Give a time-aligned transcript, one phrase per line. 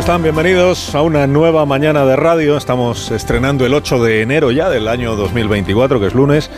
[0.00, 0.22] Están?
[0.22, 2.56] Bienvenidos a una nueva mañana de radio.
[2.56, 6.50] Estamos estrenando el 8 de enero ya del año 2024, que es lunes.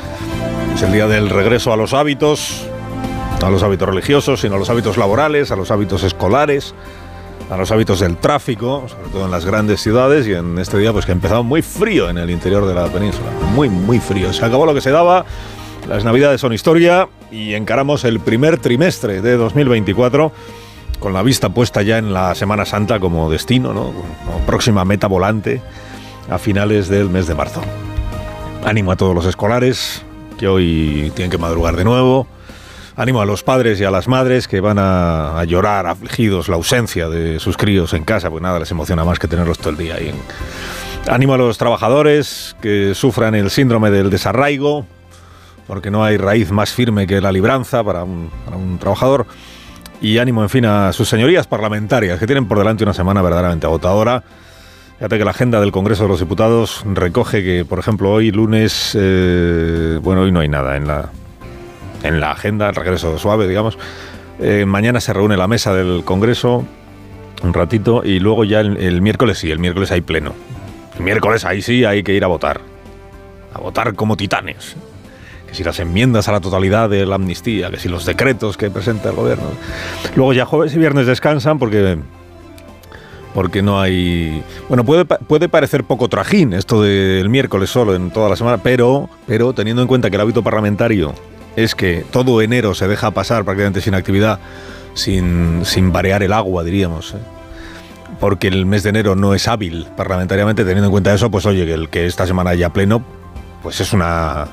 [0.73, 2.69] Es el día del regreso a los hábitos,
[3.41, 6.73] no a los hábitos religiosos, sino a los hábitos laborales, a los hábitos escolares,
[7.51, 10.93] a los hábitos del tráfico, sobre todo en las grandes ciudades y en este día
[10.93, 13.29] pues que ha empezado muy frío en el interior de la península.
[13.55, 14.33] Muy, muy frío.
[14.33, 15.25] Se acabó lo que se daba.
[15.89, 20.31] Las navidades son historia y encaramos el primer trimestre de 2024
[21.03, 23.93] con la vista puesta ya en la Semana Santa como destino, ¿no?
[24.47, 25.61] próxima meta volante
[26.31, 27.61] a finales del mes de marzo.
[28.65, 30.05] Ánimo a todos los escolares
[30.39, 32.29] que hoy tienen que madrugar de nuevo.
[32.95, 37.09] Ánimo a los padres y a las madres que van a, llorar afligidos la ausencia
[37.09, 39.97] de sus críos en casa, pues nada les emociona más que tenerlos todo el día
[39.97, 40.15] ahí.
[41.11, 44.87] Ánimo a los trabajadores que sufran el síndrome del desarraigo,
[45.67, 49.27] porque no hay raíz más firme que la libranza para un trabajador
[50.03, 53.67] y ánimo, en fin, a sus señorías parlamentarias, que tienen por delante una semana verdaderamente
[53.67, 54.25] agotadora.
[54.99, 58.97] Fíjate que la agenda del Congreso de los Diputados recoge que, por ejemplo, hoy lunes,
[58.99, 61.09] eh, bueno, hoy no hay nada en la,
[62.03, 63.79] en la agenda, el regreso suave, digamos.
[64.41, 66.65] Eh, mañana se reúne la mesa del Congreso
[67.45, 70.35] un ratito y luego ya el, el miércoles sí, el miércoles hay pleno.
[70.97, 72.61] El miércoles ahí sí hay que ir a votar.
[73.55, 74.77] A votar como titanes
[75.53, 78.71] que si las enmiendas a la totalidad de la amnistía, que si los decretos que
[78.71, 79.45] presenta el gobierno.
[80.17, 81.99] Luego ya jueves y viernes descansan porque
[83.35, 84.43] porque no hay...
[84.69, 89.11] Bueno, puede, puede parecer poco trajín esto del miércoles solo en toda la semana, pero,
[89.27, 91.15] pero teniendo en cuenta que el hábito parlamentario
[91.55, 94.39] es que todo enero se deja pasar prácticamente sin actividad,
[94.95, 97.13] sin, sin variar el agua, diríamos.
[97.13, 97.19] ¿eh?
[98.21, 101.67] Porque el mes de enero no es hábil parlamentariamente, teniendo en cuenta eso, pues oye,
[101.67, 103.03] que el que esta semana haya pleno,
[103.63, 104.47] pues es una,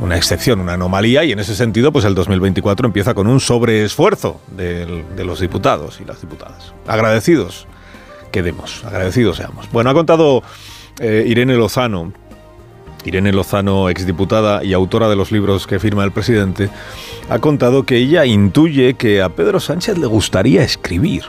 [0.00, 4.40] una excepción, una anomalía, y en ese sentido, pues el 2024 empieza con un sobreesfuerzo
[4.56, 6.72] de, de los diputados y las diputadas.
[6.86, 7.66] Agradecidos
[8.30, 9.70] quedemos, agradecidos seamos.
[9.72, 10.42] Bueno, ha contado
[11.00, 12.12] eh, Irene Lozano,
[13.04, 16.70] Irene Lozano, exdiputada y autora de los libros que firma el presidente,
[17.28, 21.24] ha contado que ella intuye que a Pedro Sánchez le gustaría escribir.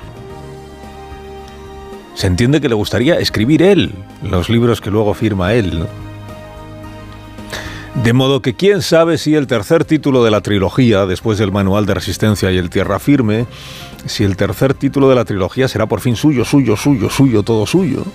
[2.16, 3.94] Se entiende que le gustaría escribir él
[4.24, 6.09] los libros que luego firma él, ¿no?
[8.04, 11.86] De modo que quién sabe si el tercer título de la trilogía, después del Manual
[11.86, 13.46] de Resistencia y el Tierra Firme,
[14.06, 17.66] si el tercer título de la trilogía será por fin suyo, suyo, suyo, suyo, todo
[17.66, 18.06] suyo.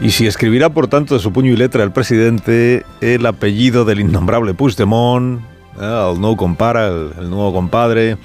[0.00, 4.00] Y si escribirá, por tanto, de su puño y letra el presidente el apellido del
[4.00, 5.42] innombrable Puigdemont,
[5.78, 8.16] eh, el nuevo compara, el nuevo compadre,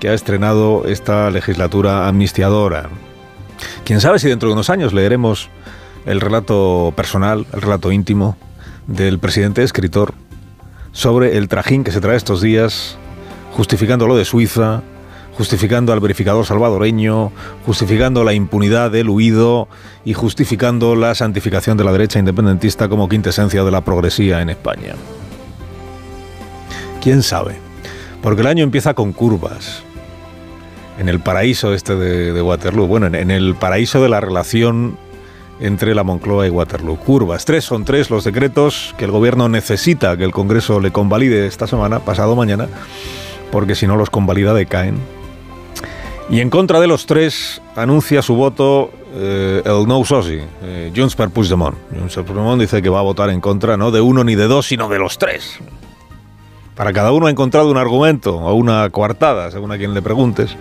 [0.00, 2.90] que ha estrenado esta legislatura amnistiadora.
[3.84, 5.50] Quién sabe si dentro de unos años leeremos
[6.04, 8.36] el relato personal, el relato íntimo
[8.86, 10.14] del presidente escritor
[10.92, 12.96] sobre el trajín que se trae estos días,
[13.52, 14.82] justificando lo de Suiza,
[15.36, 17.32] justificando al verificador salvadoreño,
[17.64, 19.68] justificando la impunidad del huido
[20.04, 24.94] y justificando la santificación de la derecha independentista como quintesencia de la progresía en España.
[27.00, 27.56] ¿Quién sabe?
[28.22, 29.82] Porque el año empieza con curvas.
[30.98, 34.98] En el paraíso este de, Waterloo, bueno, en, en el paraíso de la relación
[35.60, 36.96] entre la Moncloa y Waterloo.
[36.96, 37.44] Curvas.
[37.44, 41.66] Tres son tres los decretos que el gobierno necesita que el Congreso le convalide esta
[41.66, 42.68] semana, pasado mañana,
[43.52, 44.98] porque si no los convalida decaen.
[46.30, 51.16] Y en contra de los tres anuncia su voto eh, el no soci, eh, Junts
[51.16, 51.76] per Puigdemont.
[51.90, 54.46] Junts per Puigdemont dice que va a votar en contra no de uno ni de
[54.46, 55.58] dos, sino de los tres.
[56.76, 60.56] Para cada uno ha encontrado un argumento o una coartada, según a quien le preguntes.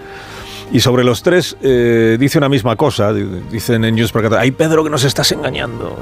[0.71, 4.83] Y sobre los tres eh, dice una misma cosa, dicen en News per hay Pedro
[4.83, 5.97] que nos estás engañando.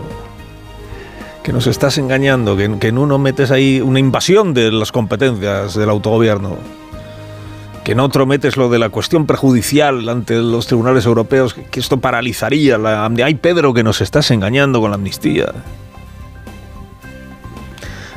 [1.41, 5.75] Que nos estás engañando, que, que en uno metes ahí una invasión de las competencias
[5.75, 6.57] del autogobierno.
[7.85, 11.79] Que en otro metes lo de la cuestión prejudicial ante los tribunales europeos, que, que
[11.79, 13.05] esto paralizaría la.
[13.05, 15.53] Hay Pedro que nos estás engañando con la amnistía.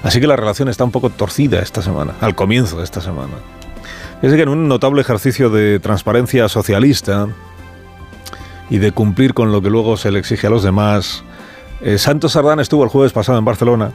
[0.02, 3.34] Así que la relación está un poco torcida esta semana, al comienzo de esta semana.
[4.22, 7.28] Es que en un notable ejercicio de transparencia socialista
[8.68, 11.24] y de cumplir con lo que luego se le exige a los demás,
[11.80, 13.92] eh, Santos Sardán estuvo el jueves pasado en Barcelona,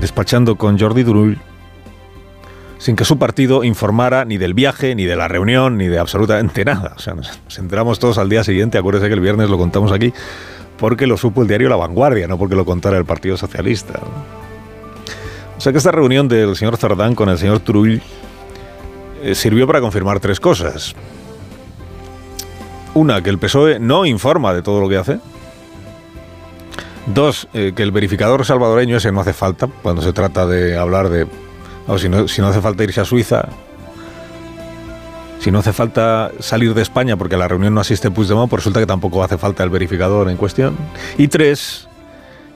[0.00, 1.38] despachando con Jordi Turull,
[2.78, 6.64] sin que su partido informara ni del viaje, ni de la reunión, ni de absolutamente
[6.64, 6.94] nada.
[6.96, 10.12] O sea, nos, enteramos todos al día siguiente, acuérdese que el viernes lo contamos aquí,
[10.78, 14.00] porque lo supo el diario La Vanguardia, no porque lo contara el Partido Socialista.
[15.56, 18.02] O sea que esta reunión del señor Zardán con el señor Trull eh,
[19.34, 20.94] sirvió para confirmar tres cosas.
[22.94, 25.18] Una, que el PSOE no informa de todo lo que hace.
[27.06, 31.08] Dos, eh, que el verificador salvadoreño ese no hace falta cuando se trata de hablar
[31.08, 31.26] de...
[31.86, 33.48] O si no, si no hace falta irse a Suiza,
[35.40, 38.60] si no hace falta salir de España porque a la reunión no asiste Puigdemont, pues
[38.60, 40.76] resulta que tampoco hace falta el verificador en cuestión.
[41.18, 41.88] Y tres,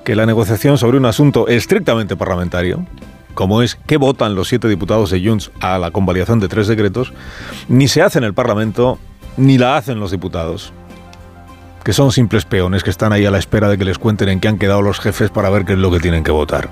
[0.05, 2.87] que la negociación sobre un asunto estrictamente parlamentario,
[3.37, 7.13] como es qué votan los siete diputados de Junts a la convalidación de tres decretos,
[7.69, 8.99] ni se hace en el Parlamento
[9.37, 10.73] ni la hacen los diputados
[11.87, 14.41] que son simples peones que están ahí a la espera de que les cuenten en
[14.41, 16.69] qué han quedado los jefes para ver qué es lo que tienen que votar.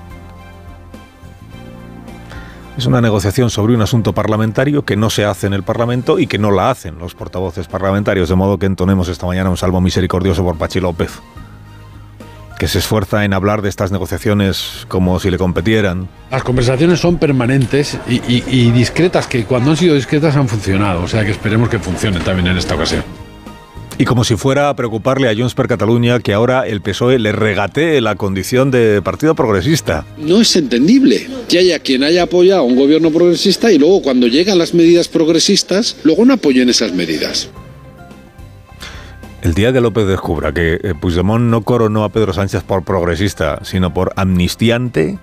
[2.76, 6.26] Es una negociación sobre un asunto parlamentario que no se hace en el Parlamento y
[6.26, 9.80] que no la hacen los portavoces parlamentarios, de modo que entonemos esta mañana un salvo
[9.80, 11.22] misericordioso por Pachi López,
[12.64, 16.08] que se esfuerza en hablar de estas negociaciones como si le competieran.
[16.30, 21.06] Las conversaciones son permanentes y, y discretas, que cuando han sido discretas han funcionado, o
[21.06, 23.04] sea que esperemos que funcionen también en esta ocasión.
[23.98, 27.32] Y como si fuera a preocuparle a Junts per Cataluña que ahora el PSOE le
[27.32, 30.06] regatee la condición de partido progresista.
[30.16, 34.26] No es entendible que haya quien haya apoyado a un gobierno progresista y luego cuando
[34.26, 37.50] llegan las medidas progresistas, luego no apoyen esas medidas.
[39.44, 43.58] El día que López descubra que eh, Puigdemont no coronó a Pedro Sánchez por progresista,
[43.62, 45.18] sino por amnistiante,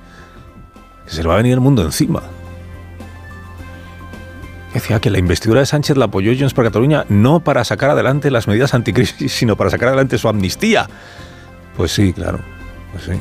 [1.07, 2.21] se le va a venir el mundo encima.
[4.75, 8.29] Decía que la investidura de Sánchez la apoyó Junts per Cataluña no para sacar adelante
[8.29, 10.88] las medidas anticrisis, sino para sacar adelante su amnistía.
[11.75, 12.41] Pues sí, claro,
[12.91, 13.13] pues sí.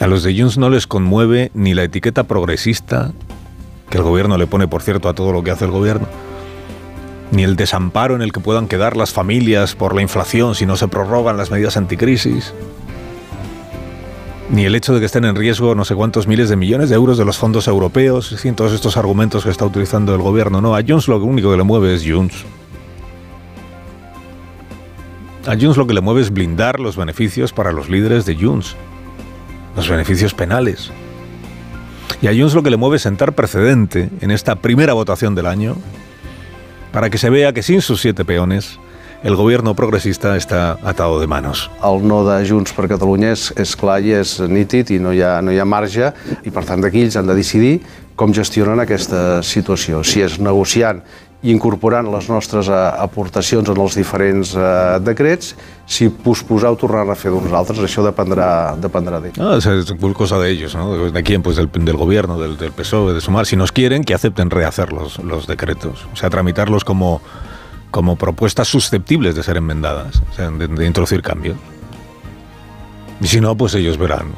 [0.00, 3.12] A los de Junts no les conmueve ni la etiqueta progresista,
[3.88, 6.08] que el gobierno le pone, por cierto, a todo lo que hace el gobierno,
[7.30, 10.76] ni el desamparo en el que puedan quedar las familias por la inflación si no
[10.76, 12.52] se prorrogan las medidas anticrisis
[14.50, 16.94] ni el hecho de que estén en riesgo no sé cuántos miles de millones de
[16.94, 20.60] euros de los fondos europeos, y todos estos argumentos que está utilizando el gobierno.
[20.60, 22.44] No, a Junts lo único que le mueve es Junts.
[25.46, 28.76] A Junts lo que le mueve es blindar los beneficios para los líderes de Junts,
[29.76, 30.90] los beneficios penales.
[32.22, 35.46] Y a Junts lo que le mueve es sentar precedente en esta primera votación del
[35.46, 35.76] año
[36.94, 38.78] para que se vea que sin sus siete peones
[39.24, 41.66] el gobierno progressista està atado de manos.
[41.82, 45.24] El no de Junts per Catalunya és, és clar i és nítid i no hi
[45.24, 46.12] ha, no hi ha marge
[46.44, 47.80] i per tant d'aquí ells han de decidir
[48.14, 50.04] com gestionen aquesta situació.
[50.06, 51.02] Si és negociant
[51.50, 54.66] incorporant les nostres eh, aportacions en els diferents eh,
[55.04, 55.54] decrets,
[55.86, 59.40] si posposar o tornar a fer d'uns altres, això dependrà, dependrà d'ells.
[59.40, 61.10] Ah, es cosa de ellos, ¿no?
[61.10, 61.42] ¿De quién?
[61.42, 63.46] Pues del, del gobierno, del, del PSOE, de Sumar.
[63.46, 66.06] Si nos quieren, que acepten rehacer los, los decretos.
[66.12, 67.20] O sea, tramitarlos como
[67.94, 71.56] como propuestas susceptibles de ser enmendadas, o sea, de, introducir cambios.
[73.20, 74.32] Y si no, pues ellos verán.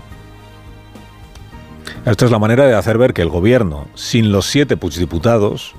[2.04, 5.74] Esta es la manera de hacer ver que el gobierno, sin los siete diputados,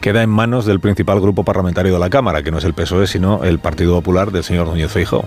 [0.00, 3.06] queda en manos del principal grupo parlamentario de la Cámara, que no es el PSOE,
[3.06, 5.24] sino el Partido Popular del señor Núñez Feijóo.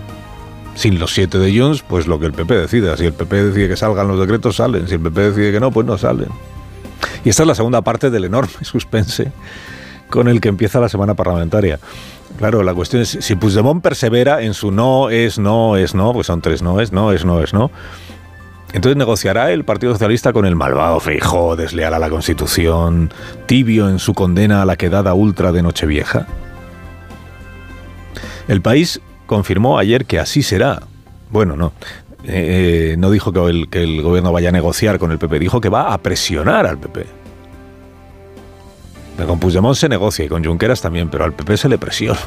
[0.74, 2.96] Sin los siete de Junts, pues lo que el PP decida.
[2.96, 4.88] Si el PP decide que salgan los decretos, salen.
[4.88, 6.28] Si el PP decide que no, pues no salen.
[7.24, 9.30] Y esta es la segunda parte del enorme suspense
[10.10, 11.78] con el que empieza la semana parlamentaria.
[12.38, 16.26] Claro, la cuestión es, si Puigdemont persevera en su no es, no es, no, pues
[16.26, 17.70] son tres no es, no es, no es, no.
[18.74, 23.12] Entonces negociará el Partido Socialista con el malvado Feijó, desleal a la Constitución,
[23.46, 26.26] tibio en su condena a la quedada ultra de Nochevieja.
[28.48, 30.82] El país confirmó ayer que así será.
[31.30, 31.72] Bueno, no.
[32.24, 35.38] Eh, eh, no dijo que el, que el gobierno vaya a negociar con el PP,
[35.38, 37.06] dijo que va a presionar al PP.
[39.24, 42.18] Con Puigdemont se negocia y con Junqueras también, pero al PP se le presiona.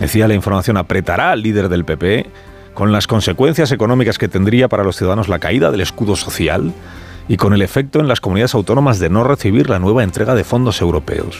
[0.00, 2.26] Decía la información, apretará al líder del PP
[2.76, 6.74] con las consecuencias económicas que tendría para los ciudadanos la caída del escudo social
[7.26, 10.44] y con el efecto en las comunidades autónomas de no recibir la nueva entrega de
[10.44, 11.38] fondos europeos.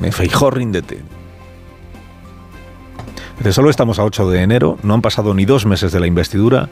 [0.00, 1.02] Me feijó, ríndete.
[3.40, 6.06] De solo estamos a 8 de enero, no han pasado ni dos meses de la
[6.06, 6.70] investidura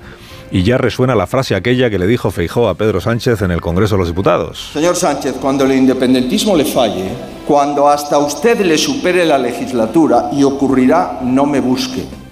[0.50, 3.60] y ya resuena la frase aquella que le dijo Feijó a Pedro Sánchez en el
[3.60, 4.70] Congreso de los Diputados.
[4.72, 7.10] Señor Sánchez, cuando el independentismo le falle,
[7.46, 12.23] cuando hasta usted le supere la legislatura y ocurrirá, no me busque.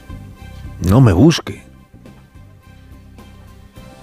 [0.89, 1.63] No me busque.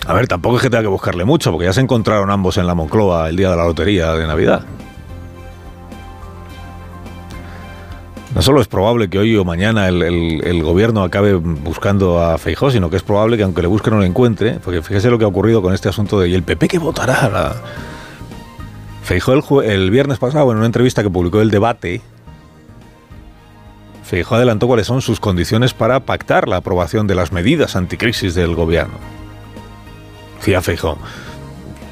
[0.05, 2.65] A ver, tampoco es que tenga que buscarle mucho, porque ya se encontraron ambos en
[2.65, 4.63] la Moncloa el día de la lotería de Navidad.
[8.33, 12.89] No solo es probable que hoy o mañana el, gobierno acabe buscando a Feijó, sino
[12.89, 15.27] que es probable que aunque le busque no lo encuentre, porque fíjese lo que ha
[15.27, 17.29] ocurrido con este asunto de ¿y el PP que votará?
[17.29, 17.55] La...
[19.03, 22.01] Feijó el, el viernes pasado en una entrevista que publicó el debate,
[24.09, 28.55] Feijóo adelantó cuáles son sus condiciones para pactar la aprobación de las medidas anticrisis del
[28.55, 28.95] gobierno.
[30.39, 30.97] Decía Feijóo,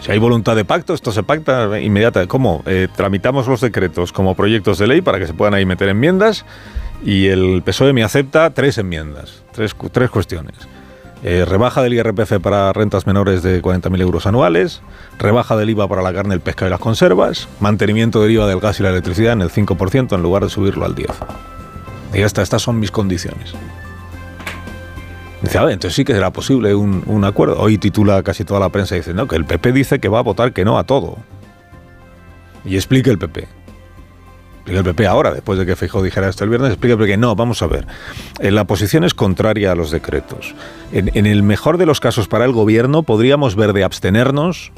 [0.01, 2.27] si hay voluntad de pacto, esto se pacta inmediatamente.
[2.27, 2.63] ¿Cómo?
[2.65, 6.43] Eh, tramitamos los decretos como proyectos de ley para que se puedan ahí meter enmiendas
[7.05, 10.55] y el PSOE me acepta tres enmiendas, tres, tres cuestiones.
[11.21, 14.81] Eh, rebaja del IRPF para rentas menores de 40.000 euros anuales,
[15.19, 18.59] rebaja del IVA para la carne, el pescado y las conservas, mantenimiento del IVA del
[18.59, 21.56] gas y la electricidad en el 5% en lugar de subirlo al 10%.
[22.13, 23.53] Y ya está, estas son mis condiciones.
[25.41, 27.59] Dice, a ver, entonces sí que será posible un, un acuerdo.
[27.59, 30.51] Hoy titula casi toda la prensa diciendo que el PP dice que va a votar
[30.51, 31.17] que no a todo.
[32.65, 33.47] Y explique el PP.
[34.57, 37.35] Explique el PP ahora, después de que Feijóo dijera esto el viernes, explique que no,
[37.35, 37.85] vamos a ver.
[38.39, 40.55] Eh, la posición es contraria a los decretos.
[40.91, 44.71] En, en el mejor de los casos para el gobierno podríamos ver de abstenernos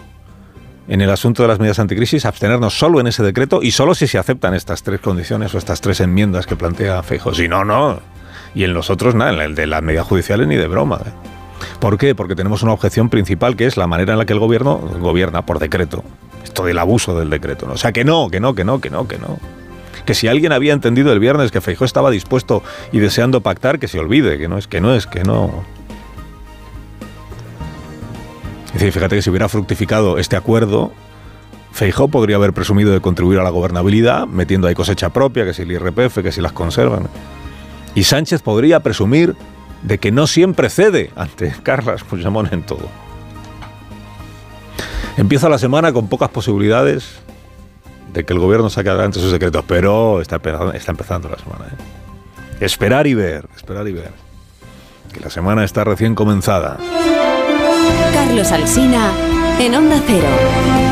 [0.89, 4.07] en el asunto de las medidas anticrisis, abstenernos solo en ese decreto y solo si
[4.07, 7.35] se aceptan estas tres condiciones o estas tres enmiendas que plantea Feijóo.
[7.35, 7.99] Si no, no.
[8.55, 10.99] Y en los otros, nada, en el de las medidas judiciales ni de broma.
[11.05, 11.11] ¿eh?
[11.79, 12.15] ¿Por qué?
[12.15, 15.45] Porque tenemos una objeción principal que es la manera en la que el gobierno gobierna
[15.45, 16.03] por decreto.
[16.43, 17.67] Esto del abuso del decreto.
[17.67, 17.73] ¿no?
[17.73, 19.37] O sea, que no, que no, que no, que no, que no.
[20.05, 23.87] Que si alguien había entendido el viernes que Feijóo estaba dispuesto y deseando pactar, que
[23.87, 25.63] se olvide, que no es, que no es, que no.
[28.69, 30.91] Es decir, fíjate que si hubiera fructificado este acuerdo,
[31.71, 35.63] Feijóo podría haber presumido de contribuir a la gobernabilidad, metiendo ahí cosecha propia, que si
[35.63, 37.07] el IRPF, que si las conservan.
[37.95, 39.35] Y Sánchez podría presumir
[39.81, 42.87] de que no siempre cede ante Carlas Puigdemont en todo.
[45.17, 47.19] Empieza la semana con pocas posibilidades
[48.13, 51.65] de que el gobierno saque adelante sus secretos, pero está empezando, está empezando la semana.
[51.65, 52.65] ¿eh?
[52.65, 54.11] Esperar y ver, esperar y ver.
[55.13, 56.77] Que la semana está recién comenzada.
[58.29, 59.11] Carlos Alsina
[59.59, 60.88] en Onda Cero.